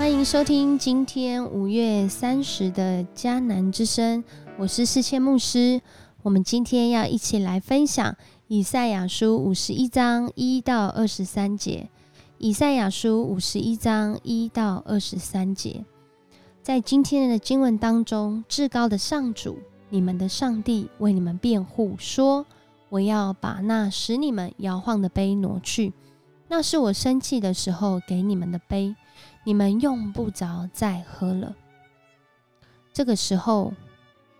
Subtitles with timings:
[0.00, 4.24] 欢迎收听今天五月三十的迦南之声，
[4.56, 5.78] 我是世谦牧师。
[6.22, 8.16] 我们今天要一起来分享
[8.48, 11.90] 以赛亚书五十一章一到二十三节。
[12.38, 15.84] 以赛亚书五十一章一到二十三节，
[16.62, 19.58] 在今天的经文当中，至高的上主，
[19.90, 22.46] 你们的上帝为你们辩护，说
[22.88, 25.92] ：“我要把那使你们摇晃的杯挪去，
[26.50, 28.94] 那是我生气的时候给你们的杯。”
[29.44, 31.56] 你们用不着再喝了。
[32.92, 33.72] 这个时候，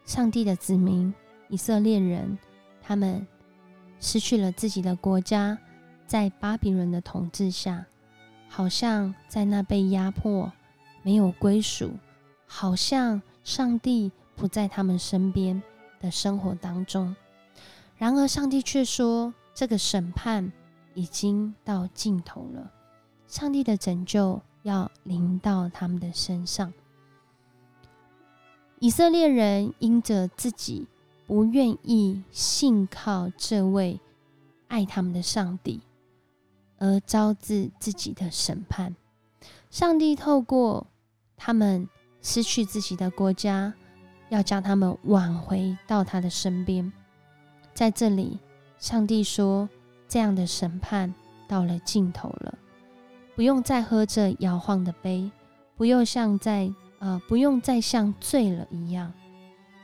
[0.04, 1.12] 上帝的子民
[1.48, 2.38] 以色列人，
[2.82, 3.26] 他们
[3.98, 5.56] 失去了自己的国家，
[6.06, 7.86] 在巴比伦的统治下，
[8.46, 10.52] 好像在那被压迫、
[11.02, 11.92] 没有归属，
[12.46, 15.62] 好像上帝不在他们身边
[15.98, 17.16] 的生活当中。
[17.96, 20.52] 然而，上帝却说，这个审判
[20.94, 22.70] 已经到尽头了。
[23.26, 24.40] 上帝的拯救。
[24.62, 26.70] 要临到他们的身上。
[28.78, 30.86] 以色列人因着自己
[31.26, 33.98] 不愿意信靠这位
[34.68, 35.80] 爱他们的上帝，
[36.76, 38.94] 而招致自己的审判。
[39.70, 40.86] 上帝透过
[41.38, 41.88] 他们
[42.20, 43.72] 失去自己的国家，
[44.28, 46.92] 要将他们挽回到他的身边。
[47.72, 48.38] 在这里，
[48.78, 49.70] 上帝说
[50.10, 51.14] ：“这样的审判
[51.48, 52.58] 到了尽头了。”
[53.34, 55.30] 不用再喝这摇晃的杯，
[55.74, 59.10] 不用像在呃，不用再像醉了一样。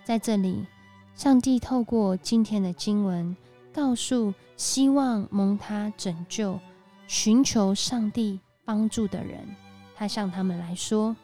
[0.05, 0.67] 在这里，
[1.15, 3.35] 上帝透过今天的经文，
[3.73, 6.61] 告诉希望蒙他拯救、
[7.07, 9.49] 寻求上帝帮助的人，
[9.95, 11.17] 他向他们来说：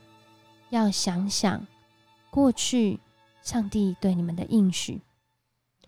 [0.70, 1.66] 要想想
[2.30, 2.98] 过去
[3.42, 5.02] 上帝对你们的应许。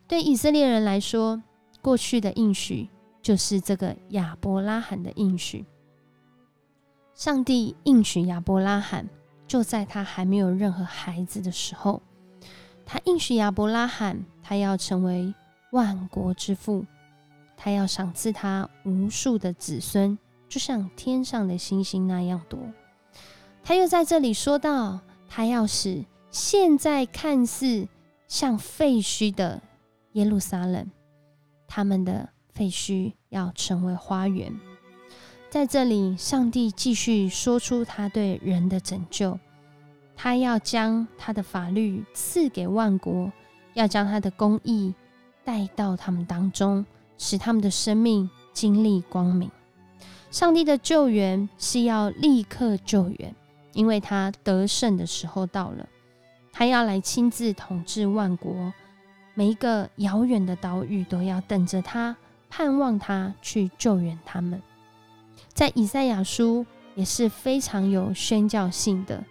[0.07, 1.42] 对以色列人来说，
[1.81, 2.91] 过去的应许
[3.25, 5.64] 就是这个亚伯拉罕的应许。
[7.14, 9.08] 上帝应许亚伯拉罕，
[9.48, 12.02] 就在他还没有任何孩子的时候，
[12.84, 15.34] 他应许亚伯拉罕，他要成为
[15.70, 16.84] 万国之父，
[17.57, 22.61] 他要赏赐他无数的子孙，就像天上的星星那样多。
[23.63, 27.89] 他又在这里说到，他要使现在看似
[28.29, 29.63] 像废墟的
[30.13, 30.90] 耶路撒冷，
[31.67, 34.53] 他们的废墟要成为花园。
[35.51, 39.39] 在这里，上帝继续说出他对人的拯救，
[40.17, 43.31] 他要将他的法律赐给万国，
[43.75, 44.95] 要将他的公义
[45.45, 46.85] 带到他们当中，
[47.19, 49.51] 使他们的生命经历光明。
[50.31, 53.35] 上帝的救援是要立刻救援，
[53.73, 55.89] 因为他得胜的时候到了，
[56.53, 58.73] 他要来亲自统治万国，
[59.35, 62.17] 每一个遥远的岛屿都要等着他，
[62.57, 64.63] 盼望他去救援他们。
[65.53, 69.25] 在以赛亚书也是非常有宣教性的，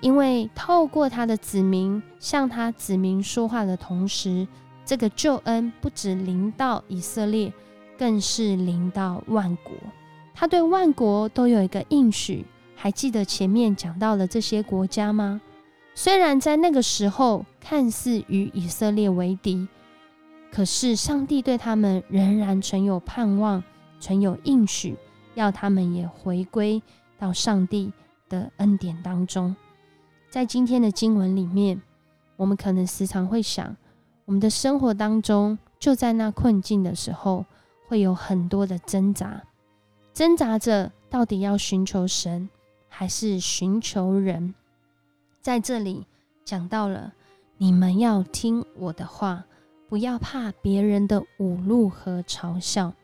[0.00, 4.48] 因为透过他的子民向他子民说话的同时，
[4.86, 7.52] 这个救恩不止临到以色列，
[7.98, 9.74] 更是临到万国。
[10.32, 12.46] 他对万国都有一个应许。
[12.74, 15.42] 还记得前面讲到了这些国家吗？
[15.94, 19.68] 虽然在那个时候看似与以色列为敌，
[20.52, 23.64] 可是上帝对他们仍然存有盼望，
[23.98, 24.96] 存有应许。
[25.34, 26.82] 要他们也回归
[27.18, 27.90] 到上帝
[28.28, 29.56] 的恩典当中。
[30.28, 31.80] 在今天的经文里面，
[32.36, 33.74] 我们可能时常会想，
[34.26, 37.46] 我们的生活当中，就在那困境的时候，
[37.88, 39.42] 会有很多的挣扎，
[40.12, 42.50] 挣扎着到底要寻求神
[42.90, 44.54] 还是寻求人。
[45.40, 46.06] 在这里
[46.44, 47.14] 讲到了，
[47.56, 49.46] 你们要听我的话，
[49.92, 52.94] 不要怕别人的侮辱和嘲笑。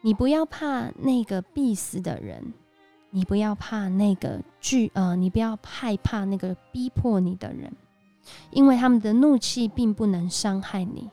[0.00, 2.54] 你不要怕那个必死的人，
[3.10, 7.72] 你不要怕那个惧呃，你不要害怕那个逼迫你的人，
[8.52, 11.10] 因为他们的怒气并不能伤害你，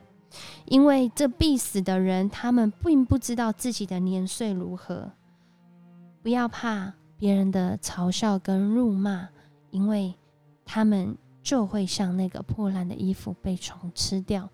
[0.66, 5.10] 因为这必死的人，他们并不知道自己的年岁如何。
[6.22, 9.30] 不要怕别人的嘲笑跟辱骂，
[9.72, 10.14] 因为
[10.64, 14.48] 他们就会像那个破烂的衣服被虫吃掉。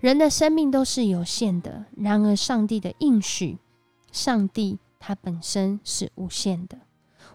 [0.00, 3.58] 人的生命都是有限的，然而上帝的应许，
[4.12, 6.78] 上帝他本身是无限的。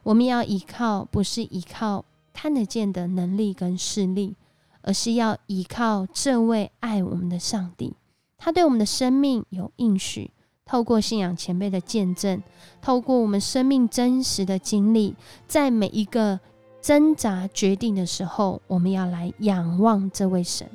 [0.03, 4.35] 我们要依靠，不是依靠看得见的能力跟势力，
[4.81, 7.95] 而是要依靠这位爱我们的上帝。
[8.37, 10.31] 他对我们的生命有应许，
[10.65, 12.41] 透过信仰前辈的见证，
[12.81, 15.15] 透过我们生命真实的经历，
[15.47, 16.39] 在每一个
[16.81, 20.69] 挣扎决定的时候，我们要来仰望这位神。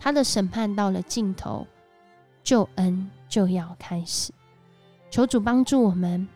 [0.00, 1.66] 他的审判到了尽头，
[2.42, 4.32] 救恩就要开始。
[5.10, 6.26] 求主帮助我们，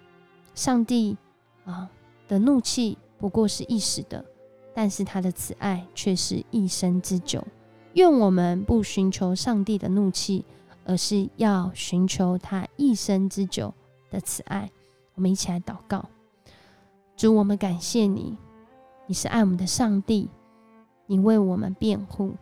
[0.55, 1.17] 上帝
[1.65, 1.89] 啊
[2.29, 4.23] 的怒气不过是一时的，
[4.75, 7.43] 但是他的慈爱却是一生之久。
[7.95, 10.45] 愿我们不寻求上帝的怒气，
[10.85, 13.73] 而是要寻求他一生之久
[14.11, 14.71] 的慈爱。
[15.15, 16.05] 我们一起来祷告：
[17.17, 18.37] 主，我们感谢你，
[19.07, 20.29] 你是爱我们的上帝，
[21.07, 22.35] 你为我们辩护，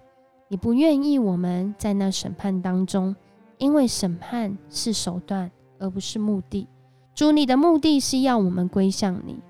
[0.53, 3.17] 你不愿意我们在那审判当中，
[3.57, 6.69] 因为审判是手段，而不是目的。
[7.15, 9.41] 主，你的目的是要我们归向你，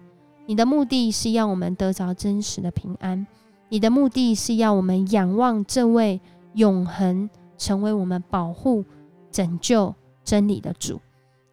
[0.47, 3.27] 你的目的是要我们得着真实的平安，
[3.69, 6.21] 你的目的是要我们仰望这位
[6.55, 7.29] 永恒
[7.59, 8.85] 成为我们保护、
[9.33, 11.01] 拯救、真理的主。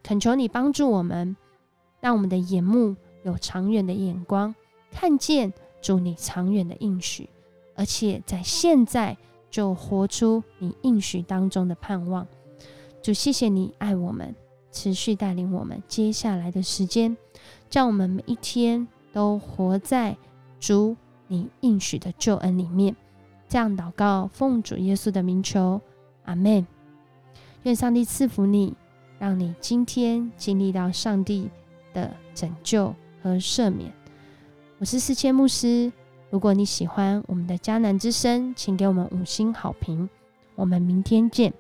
[0.04, 1.36] 恳求你帮助我们，
[2.00, 4.54] 让我们的眼目有长远的眼光，
[4.92, 5.52] 看见
[5.82, 7.28] 主你长远的应许，
[7.76, 9.18] 而且在现在
[9.50, 12.28] 就活出你应许当中的盼望。
[13.02, 14.36] 主，谢谢你爱我们。
[14.72, 17.18] 持续带领我们接下来的时间，
[17.72, 20.16] 让我们每一天都活在
[20.60, 20.96] 主
[21.28, 22.96] 你应许的救恩里面。
[23.48, 25.82] 这样祷告，奉主耶稣的名求，
[26.26, 26.68] 阿门。
[27.64, 28.76] 愿上帝赐福你，
[29.18, 31.50] 让你今天经历到上帝
[31.92, 32.94] 的拯救
[33.24, 33.92] 和赦免。
[34.78, 35.92] 我是四千牧师。
[36.32, 40.08] 如果你喜欢我们的迦南之声，请给我们五星好评。
[40.56, 41.54] 我们明天见。